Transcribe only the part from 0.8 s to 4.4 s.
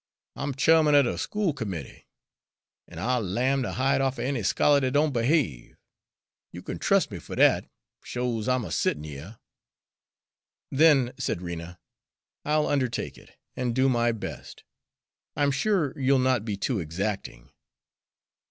er de school committee, an' I'll lam de hide off'n